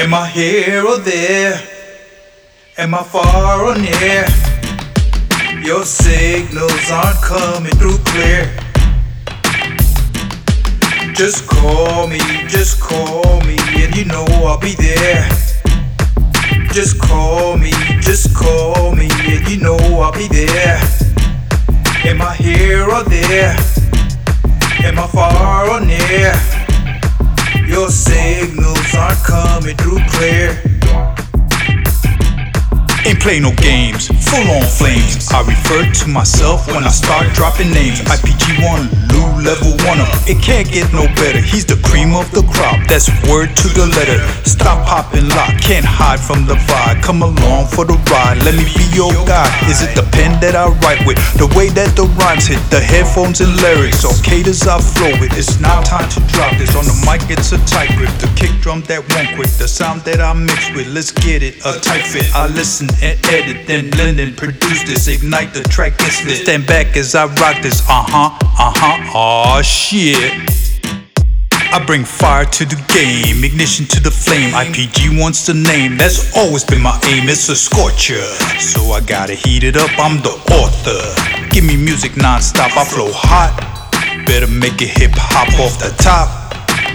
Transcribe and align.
Am 0.00 0.14
I 0.14 0.28
here 0.28 0.82
or 0.86 0.96
there? 0.96 1.60
Am 2.78 2.94
I 2.94 3.02
far 3.02 3.66
or 3.66 3.76
near? 3.76 4.24
Your 5.62 5.84
signals 5.84 6.90
aren't 6.90 7.20
coming 7.20 7.72
through 7.72 7.98
clear. 8.06 8.48
Just 11.12 11.46
call 11.46 12.06
me, 12.06 12.18
just 12.48 12.80
call 12.80 13.42
me, 13.42 13.58
and 13.76 13.94
you 13.94 14.06
know 14.06 14.24
I'll 14.48 14.58
be 14.58 14.72
there. 14.72 15.28
Just 16.72 16.98
call 16.98 17.58
me, 17.58 17.72
just 18.00 18.34
call 18.34 18.96
me, 18.96 19.10
and 19.28 19.46
you 19.46 19.58
know 19.58 19.76
I'll 20.00 20.12
be 20.12 20.28
there. 20.28 20.80
Am 22.06 22.22
I 22.22 22.34
here 22.36 22.88
or 22.90 23.04
there? 23.04 23.54
Am 24.82 24.98
I 24.98 25.06
far 25.12 25.68
or 25.68 25.80
near? 25.84 26.32
Your 27.68 27.90
signals 27.90 28.94
aren't 28.94 29.22
coming 29.24 29.49
through 29.78 30.00
clear. 30.10 30.58
Ain't 33.06 33.20
play 33.20 33.40
no 33.40 33.52
games, 33.56 34.08
full 34.28 34.50
on 34.50 34.62
flames. 34.62 35.30
I 35.32 35.40
refer 35.42 35.90
to 35.90 36.08
myself 36.08 36.66
when 36.66 36.84
I 36.84 36.90
start 36.90 37.32
dropping 37.34 37.70
names. 37.70 38.00
IPG1, 38.00 39.09
Lou 39.20 39.44
level 39.44 39.76
1 39.84 40.00
up. 40.00 40.08
It 40.24 40.40
can't 40.40 40.68
get 40.70 40.92
no 40.92 41.04
better. 41.20 41.40
He's 41.40 41.64
the 41.64 41.76
cream 41.84 42.16
of 42.16 42.30
the 42.32 42.42
crop. 42.48 42.80
That's 42.88 43.08
word 43.28 43.52
to 43.56 43.68
the 43.68 43.86
letter. 43.92 44.18
Stop 44.48 44.86
popping 44.86 45.28
lock, 45.28 45.52
can't 45.60 45.84
hide 45.84 46.20
from 46.20 46.46
the 46.46 46.54
vibe. 46.68 47.02
Come 47.02 47.22
along 47.22 47.68
for 47.68 47.84
the 47.84 47.96
ride, 48.08 48.42
let 48.44 48.54
me 48.54 48.64
be 48.76 48.84
your 48.96 49.12
guide. 49.26 49.52
Is 49.68 49.82
it 49.82 49.94
the 49.94 50.06
pen 50.12 50.40
that 50.40 50.56
I 50.56 50.68
write 50.84 51.04
with? 51.06 51.18
The 51.36 51.48
way 51.56 51.68
that 51.70 51.96
the 51.96 52.04
rhymes 52.20 52.46
hit, 52.46 52.60
the 52.70 52.80
headphones 52.80 53.40
and 53.40 53.52
lyrics. 53.60 54.04
Okay, 54.04 54.40
as 54.46 54.66
I 54.66 54.80
flow 54.80 55.12
with. 55.20 55.36
It's 55.36 55.60
now 55.60 55.80
time 55.82 56.08
to 56.10 56.20
drop 56.32 56.56
this. 56.56 56.74
On 56.76 56.84
the 56.84 56.96
mic, 57.06 57.22
it's 57.30 57.52
a 57.52 57.58
tight 57.66 57.90
grip. 57.96 58.10
The 58.18 58.30
kick 58.36 58.52
drum 58.60 58.82
that 58.88 59.00
won't 59.14 59.36
quit. 59.36 59.50
The 59.58 59.68
sound 59.68 60.02
that 60.02 60.20
I 60.20 60.32
mix 60.32 60.70
with. 60.74 60.88
Let's 60.88 61.12
get 61.12 61.42
it. 61.42 61.56
A 61.64 61.78
tight 61.80 62.04
fit. 62.06 62.26
I 62.34 62.46
listen 62.48 62.88
and 63.02 63.18
edit, 63.26 63.66
then 63.66 63.90
blend 63.90 64.20
and 64.20 64.36
produce 64.36 64.84
this. 64.84 65.08
Ignite 65.08 65.54
the 65.54 65.62
track 65.64 65.98
instantly. 66.00 66.36
Stand 66.36 66.66
back 66.66 66.96
as 66.96 67.14
I 67.14 67.26
rock 67.40 67.62
this. 67.62 67.80
Uh 67.88 68.04
huh, 68.06 68.30
uh 68.58 68.72
huh, 68.74 69.09
aw 69.14 69.60
shit. 69.62 70.50
I 71.72 71.82
bring 71.86 72.04
fire 72.04 72.44
to 72.44 72.64
the 72.64 72.74
game, 72.92 73.44
ignition 73.44 73.86
to 73.86 74.00
the 74.00 74.10
flame. 74.10 74.50
IPG1's 74.50 75.46
the 75.46 75.54
name, 75.54 75.96
that's 75.96 76.36
always 76.36 76.64
been 76.64 76.82
my 76.82 76.98
aim. 77.04 77.28
It's 77.28 77.48
a 77.48 77.56
scorcher, 77.56 78.22
so 78.58 78.90
I 78.90 79.00
gotta 79.00 79.34
heat 79.34 79.62
it 79.62 79.76
up. 79.76 79.90
I'm 79.98 80.18
the 80.22 80.34
author. 80.50 81.48
Give 81.50 81.64
me 81.64 81.76
music 81.76 82.16
non-stop, 82.16 82.76
I 82.76 82.84
flow 82.84 83.10
hot. 83.12 83.54
Better 84.26 84.48
make 84.48 84.82
it 84.82 84.88
hip 84.88 85.12
hop 85.14 85.48
off 85.60 85.78
the 85.78 85.94
top. 86.02 86.28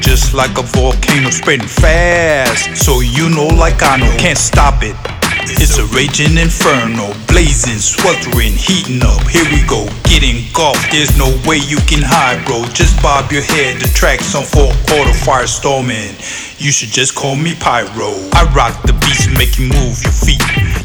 Just 0.00 0.34
like 0.34 0.56
a 0.58 0.62
volcano 0.62 1.30
spreading 1.30 1.68
fast. 1.68 2.82
So 2.82 3.00
you 3.00 3.28
know, 3.28 3.46
like 3.46 3.82
I 3.82 3.96
know, 3.96 4.16
can't 4.18 4.38
stop 4.38 4.82
it. 4.82 4.96
It's 5.44 5.78
a 5.78 5.86
raging 5.90 6.38
inferno, 6.38 7.10
blazing, 7.26 7.78
sweltering, 7.78 8.54
heating 8.54 9.02
up. 9.02 9.22
Here 9.26 9.44
we 9.50 9.66
go, 9.66 9.90
getting 10.06 10.46
golf. 10.54 10.78
There's 10.90 11.18
no 11.18 11.26
way 11.46 11.58
you 11.58 11.82
can 11.90 12.02
hide, 12.02 12.46
bro. 12.46 12.62
Just 12.70 12.94
bob 13.02 13.32
your 13.32 13.42
head. 13.42 13.80
The 13.82 13.90
track's 13.90 14.34
on 14.34 14.44
full 14.44 14.70
auto 14.94 15.10
firestorming. 15.26 16.14
You 16.62 16.70
should 16.70 16.90
just 16.90 17.14
call 17.14 17.34
me 17.34 17.54
Pyro. 17.58 18.14
I 18.38 18.46
rock 18.54 18.86
the 18.86 18.94
beats 19.02 19.26
and 19.26 19.36
make 19.36 19.58
you 19.58 19.66
move 19.66 19.98
your 20.02 20.14
feet. 20.14 20.42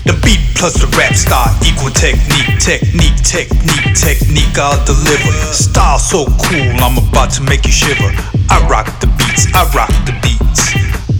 The 0.09 0.17
beat 0.25 0.41
plus 0.57 0.73
the 0.81 0.89
rap 0.97 1.13
style 1.13 1.53
equal 1.61 1.93
technique, 1.93 2.57
technique, 2.57 3.17
technique, 3.21 3.93
technique. 3.93 4.57
I'll 4.57 4.81
deliver. 4.85 5.33
Style 5.53 5.99
so 5.99 6.25
cool, 6.49 6.69
I'm 6.81 6.97
about 6.97 7.29
to 7.37 7.43
make 7.43 7.65
you 7.65 7.71
shiver. 7.71 8.09
I 8.49 8.65
rock 8.65 8.89
the 8.99 9.07
beats, 9.21 9.45
I 9.53 9.69
rock 9.77 9.93
the 10.09 10.17
beats. 10.25 10.73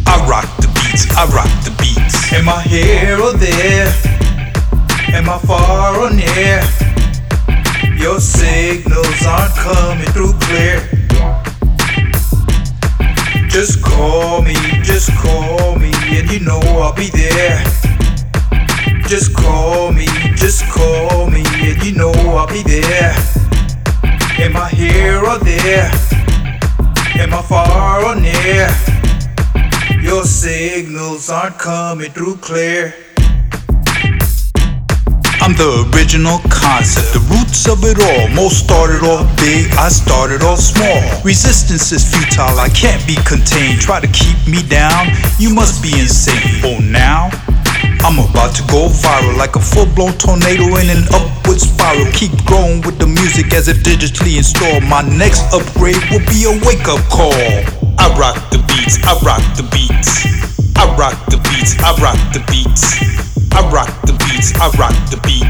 I 0.08 0.26
rock 0.26 0.48
the 0.58 0.67
I 1.18 1.26
rock 1.34 1.50
the 1.64 1.76
beats. 1.80 2.32
Am 2.34 2.48
I 2.48 2.62
here 2.62 3.20
or 3.20 3.34
there? 3.34 3.88
Am 5.14 5.30
I 5.30 5.38
far 5.40 6.00
or 6.00 6.10
near? 6.10 6.62
Your 7.98 8.20
signals 8.20 9.26
aren't 9.26 9.54
coming 9.56 10.08
through 10.14 10.34
clear. 10.48 10.80
Just 13.50 13.82
call 13.82 14.42
me, 14.44 14.54
just 14.84 15.12
call 15.18 15.76
me, 15.78 15.92
and 16.16 16.30
you 16.32 16.40
know 16.40 16.60
I'll 16.60 16.94
be 16.94 17.10
there. 17.10 17.64
Just 19.08 19.36
call 19.36 19.92
me, 19.92 20.06
just 20.36 20.64
call 20.70 21.30
me, 21.30 21.44
and 21.68 21.84
you 21.84 21.94
know 21.94 22.12
I'll 22.12 22.48
be 22.48 22.64
there. 22.64 23.14
Am 24.40 24.56
I 24.56 24.70
here 24.70 25.18
or 25.26 25.38
there? 25.40 25.92
Am 27.20 27.34
I 27.34 27.42
far 27.42 28.06
or 28.06 28.16
near? 28.16 28.70
Your 30.08 30.24
signals 30.24 31.30
aren't 31.30 31.60
coming 31.60 32.10
through 32.12 32.38
clear. 32.38 32.96
I'm 35.44 35.52
the 35.60 35.84
original 35.92 36.40
concept, 36.48 37.12
the 37.12 37.20
roots 37.28 37.68
of 37.68 37.84
it 37.84 38.00
all. 38.00 38.32
Most 38.32 38.64
started 38.64 39.04
off 39.04 39.28
big, 39.36 39.68
I 39.76 39.90
started 39.90 40.44
off 40.44 40.60
small. 40.60 41.04
Resistance 41.26 41.92
is 41.92 42.08
futile, 42.08 42.58
I 42.58 42.70
can't 42.70 43.06
be 43.06 43.20
contained. 43.28 43.82
Try 43.82 44.00
to 44.00 44.08
keep 44.08 44.40
me 44.48 44.64
down, 44.64 45.12
you 45.40 45.54
must 45.54 45.84
be 45.84 45.92
insane. 45.92 46.64
Oh, 46.64 46.80
now? 46.80 47.28
I'm 48.08 48.18
about 48.24 48.56
to 48.56 48.64
go 48.72 48.88
viral 48.88 49.36
like 49.36 49.58
a 49.58 49.60
full 49.60 49.92
blown 49.92 50.14
tornado 50.14 50.72
in 50.80 50.88
an 50.88 51.04
upward 51.12 51.60
spiral. 51.60 52.08
Keep 52.14 52.46
growing 52.46 52.80
with 52.80 52.98
the 52.98 53.08
music 53.08 53.54
as 53.54 53.68
if 53.68 53.84
digitally 53.84 54.38
installed. 54.38 54.84
My 54.88 55.04
next 55.04 55.44
upgrade 55.52 56.00
will 56.10 56.24
be 56.32 56.48
a 56.48 56.56
wake 56.64 56.88
up 56.88 57.04
call. 57.12 57.87
I 58.08 58.18
rock 58.18 58.50
the 58.52 58.60
beats, 58.60 58.98
I 59.04 59.20
rock 59.20 59.44
the 59.58 59.64
beats. 59.64 60.24
I 60.78 60.96
rock 60.96 61.26
the 61.26 61.36
beats, 61.44 61.76
I 61.84 61.92
rock 62.02 62.16
the 62.32 62.40
beats. 62.50 62.96
I 63.52 63.70
rock 63.70 64.02
the 64.04 64.14
beats, 64.14 64.56
I 64.56 64.70
rock 64.80 64.96
the 65.12 65.20
beats. 65.28 65.47